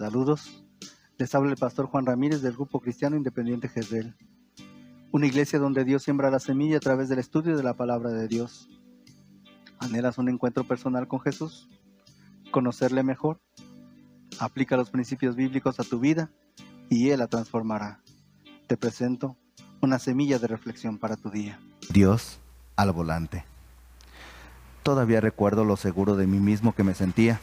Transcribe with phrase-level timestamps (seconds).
[0.00, 0.64] Saludos.
[1.18, 4.16] Les habla el pastor Juan Ramírez del Grupo Cristiano Independiente Jezreel.
[5.12, 8.26] Una iglesia donde Dios siembra la semilla a través del estudio de la palabra de
[8.26, 8.70] Dios.
[9.78, 11.68] ¿Anhelas un encuentro personal con Jesús?
[12.50, 13.42] ¿Conocerle mejor?
[14.38, 16.30] Aplica los principios bíblicos a tu vida
[16.88, 18.00] y Él la transformará.
[18.68, 19.36] Te presento
[19.82, 21.60] una semilla de reflexión para tu día.
[21.92, 22.40] Dios
[22.74, 23.44] al volante.
[24.82, 27.38] Todavía recuerdo lo seguro de mí mismo que me sentía.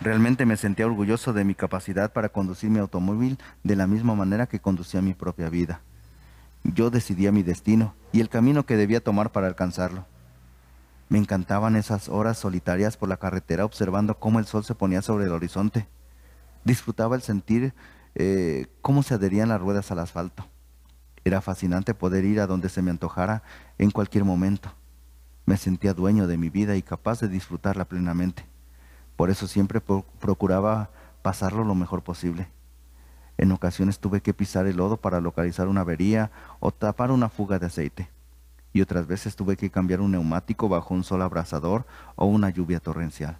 [0.00, 4.46] Realmente me sentía orgulloso de mi capacidad para conducir mi automóvil de la misma manera
[4.46, 5.80] que conducía mi propia vida.
[6.64, 10.06] Yo decidía mi destino y el camino que debía tomar para alcanzarlo.
[11.08, 15.26] Me encantaban esas horas solitarias por la carretera observando cómo el sol se ponía sobre
[15.26, 15.86] el horizonte.
[16.64, 17.72] Disfrutaba el sentir
[18.16, 20.46] eh, cómo se adherían las ruedas al asfalto.
[21.24, 23.42] Era fascinante poder ir a donde se me antojara
[23.78, 24.72] en cualquier momento.
[25.44, 28.44] Me sentía dueño de mi vida y capaz de disfrutarla plenamente.
[29.16, 30.90] Por eso siempre procuraba
[31.22, 32.48] pasarlo lo mejor posible.
[33.38, 37.58] En ocasiones tuve que pisar el lodo para localizar una avería o tapar una fuga
[37.58, 38.08] de aceite.
[38.72, 42.80] Y otras veces tuve que cambiar un neumático bajo un sol abrasador o una lluvia
[42.80, 43.38] torrencial.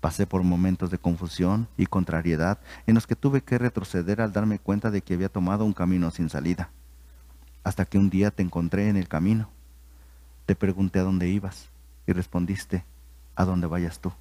[0.00, 4.58] Pasé por momentos de confusión y contrariedad en los que tuve que retroceder al darme
[4.58, 6.70] cuenta de que había tomado un camino sin salida.
[7.64, 9.50] Hasta que un día te encontré en el camino.
[10.46, 11.68] Te pregunté a dónde ibas
[12.06, 12.84] y respondiste,
[13.34, 14.12] a dónde vayas tú.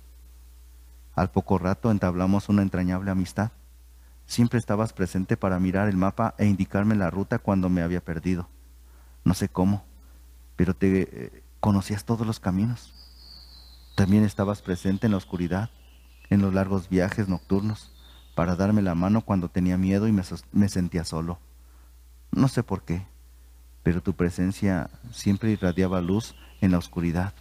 [1.18, 3.50] Al poco rato entablamos una entrañable amistad.
[4.28, 8.48] Siempre estabas presente para mirar el mapa e indicarme la ruta cuando me había perdido.
[9.24, 9.84] No sé cómo,
[10.56, 12.94] pero te eh, conocías todos los caminos.
[13.96, 15.72] También estabas presente en la oscuridad,
[16.30, 17.92] en los largos viajes nocturnos,
[18.36, 21.40] para darme la mano cuando tenía miedo y me, me sentía solo.
[22.30, 23.08] No sé por qué,
[23.82, 27.34] pero tu presencia siempre irradiaba luz en la oscuridad.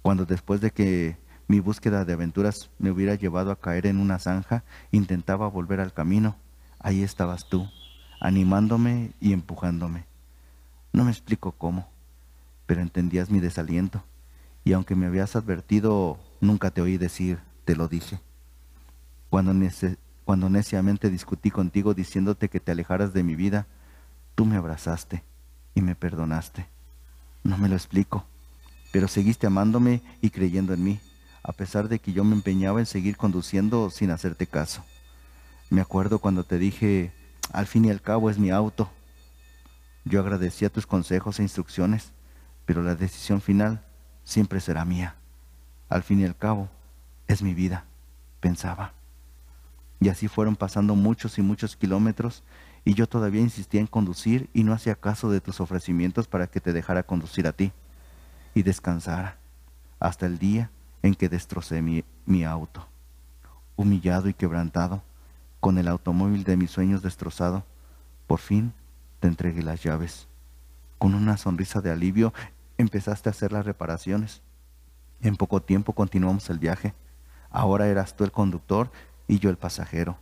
[0.00, 4.18] Cuando después de que mi búsqueda de aventuras me hubiera llevado a caer en una
[4.18, 6.36] zanja, intentaba volver al camino.
[6.78, 7.68] Ahí estabas tú,
[8.20, 10.04] animándome y empujándome.
[10.92, 11.88] No me explico cómo,
[12.66, 14.02] pero entendías mi desaliento.
[14.64, 18.20] Y aunque me habías advertido, nunca te oí decir, te lo dije.
[19.28, 19.52] Cuando,
[20.24, 23.66] cuando neciamente discutí contigo diciéndote que te alejaras de mi vida,
[24.34, 25.22] tú me abrazaste
[25.74, 26.66] y me perdonaste.
[27.42, 28.24] No me lo explico,
[28.92, 31.00] pero seguiste amándome y creyendo en mí
[31.42, 34.84] a pesar de que yo me empeñaba en seguir conduciendo sin hacerte caso.
[35.70, 37.12] Me acuerdo cuando te dije,
[37.52, 38.90] al fin y al cabo es mi auto.
[40.04, 42.12] Yo agradecía tus consejos e instrucciones,
[42.64, 43.84] pero la decisión final
[44.24, 45.16] siempre será mía.
[45.88, 46.68] Al fin y al cabo,
[47.26, 47.84] es mi vida,
[48.40, 48.92] pensaba.
[50.00, 52.42] Y así fueron pasando muchos y muchos kilómetros
[52.84, 56.60] y yo todavía insistía en conducir y no hacía caso de tus ofrecimientos para que
[56.60, 57.72] te dejara conducir a ti
[58.54, 59.38] y descansara
[60.00, 60.70] hasta el día
[61.02, 62.86] en que destrocé mi, auto.
[63.76, 65.02] Humillado y quebrantado,
[65.60, 67.64] con el automóvil de mis sueños destrozado,
[68.26, 68.72] por fin
[69.20, 70.28] te entregué las llaves.
[70.98, 72.32] Con una sonrisa de alivio
[72.78, 74.42] empezaste a hacer las reparaciones.
[75.20, 76.94] En poco tiempo continuamos el viaje.
[77.50, 78.90] Ahora eras tú el conductor
[79.28, 80.18] y yo el pasajero.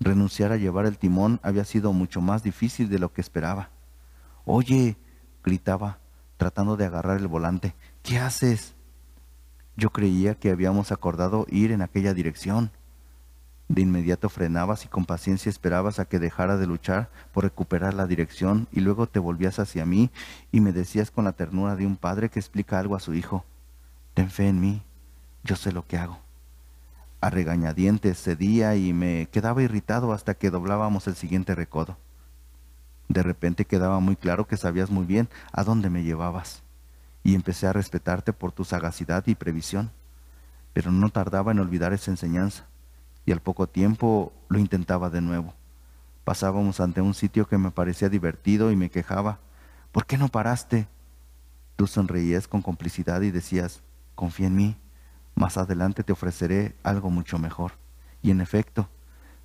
[0.00, 3.70] Renunciar a llevar el timón había sido mucho más difícil de lo que esperaba.
[4.44, 4.96] Oye,
[5.42, 5.98] gritaba,
[6.36, 8.77] tratando de agarrar el volante, ¿qué haces?
[9.78, 12.72] Yo creía que habíamos acordado ir en aquella dirección.
[13.68, 18.08] De inmediato frenabas y con paciencia esperabas a que dejara de luchar por recuperar la
[18.08, 20.10] dirección y luego te volvías hacia mí
[20.50, 23.44] y me decías con la ternura de un padre que explica algo a su hijo.
[24.14, 24.82] Ten fe en mí,
[25.44, 26.18] yo sé lo que hago.
[27.20, 31.96] A regañadientes cedía y me quedaba irritado hasta que doblábamos el siguiente recodo.
[33.06, 36.64] De repente quedaba muy claro que sabías muy bien a dónde me llevabas
[37.22, 39.90] y empecé a respetarte por tu sagacidad y previsión.
[40.72, 42.66] Pero no tardaba en olvidar esa enseñanza,
[43.26, 45.54] y al poco tiempo lo intentaba de nuevo.
[46.24, 49.38] Pasábamos ante un sitio que me parecía divertido y me quejaba.
[49.92, 50.88] ¿Por qué no paraste?
[51.76, 53.82] Tú sonreías con complicidad y decías,
[54.14, 54.76] confía en mí,
[55.34, 57.72] más adelante te ofreceré algo mucho mejor.
[58.22, 58.88] Y en efecto,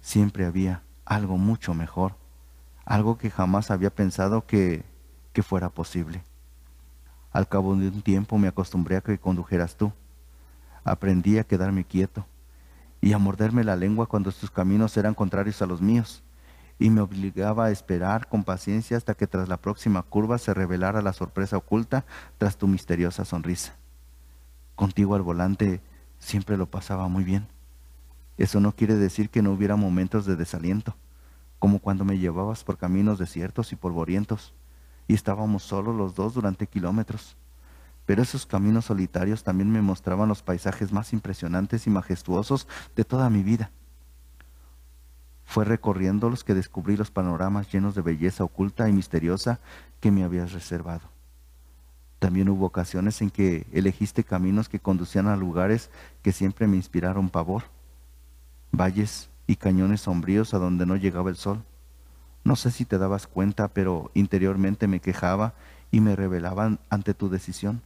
[0.02, 2.16] siempre había algo mucho mejor,
[2.86, 4.84] algo que jamás había pensado que,
[5.32, 6.24] que fuera posible.
[7.34, 9.92] Al cabo de un tiempo me acostumbré a que condujeras tú.
[10.84, 12.28] Aprendí a quedarme quieto
[13.02, 16.24] y a morderme la lengua cuando tus caminos eran contrarios a los míos,
[16.80, 21.02] y me obligaba a esperar con paciencia hasta que tras la próxima curva se revelara
[21.02, 22.06] la sorpresa oculta
[22.38, 23.76] tras tu misteriosa sonrisa.
[24.76, 25.82] Contigo al volante
[26.20, 27.48] siempre lo pasaba muy bien.
[28.38, 30.96] Eso no quiere decir que no hubiera momentos de desaliento,
[31.60, 34.54] como cuando me llevabas por caminos desiertos y polvorientos
[35.08, 37.36] y estábamos solos los dos durante kilómetros.
[38.06, 43.30] Pero esos caminos solitarios también me mostraban los paisajes más impresionantes y majestuosos de toda
[43.30, 43.72] mi vida.
[45.46, 49.60] Fue recorriéndolos que descubrí los panoramas llenos de belleza oculta y misteriosa
[50.00, 51.14] que me habías reservado.
[52.20, 55.90] También hubo ocasiones en que elegiste caminos que conducían a lugares
[56.22, 57.64] que siempre me inspiraron pavor,
[58.72, 61.64] valles y cañones sombríos a donde no llegaba el sol.
[62.44, 65.54] No sé si te dabas cuenta, pero interiormente me quejaba
[65.92, 67.82] y me rebelaban ante tu decisión,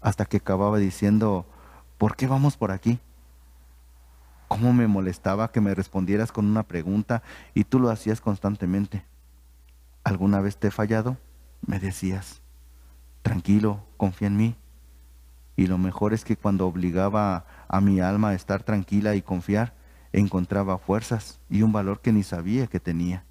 [0.00, 1.46] hasta que acababa diciendo,
[1.98, 3.00] ¿por qué vamos por aquí?
[4.48, 7.22] ¿Cómo me molestaba que me respondieras con una pregunta
[7.54, 9.04] y tú lo hacías constantemente?
[10.04, 11.16] ¿Alguna vez te he fallado?
[11.66, 12.42] Me decías.
[13.22, 14.56] Tranquilo, confía en mí.
[15.56, 19.74] Y lo mejor es que cuando obligaba a mi alma a estar tranquila y confiar,
[20.12, 23.24] encontraba fuerzas y un valor que ni sabía que tenía.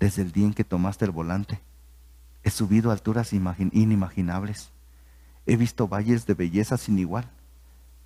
[0.00, 1.60] Desde el día en que tomaste el volante,
[2.42, 4.70] he subido a alturas inimaginables.
[5.46, 7.30] He visto valles de belleza sin igual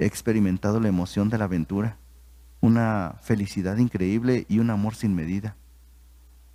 [0.01, 1.99] he experimentado la emoción de la aventura,
[2.63, 5.57] una felicidad increíble y un amor sin medida.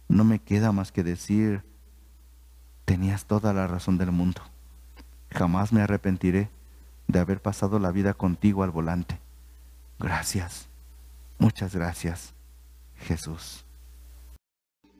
[0.07, 1.63] No me queda más que decir,
[2.85, 4.41] tenías toda la razón del mundo.
[5.29, 6.49] Jamás me arrepentiré
[7.07, 9.19] de haber pasado la vida contigo al volante.
[9.99, 10.67] Gracias,
[11.37, 12.33] muchas gracias,
[12.95, 13.64] Jesús.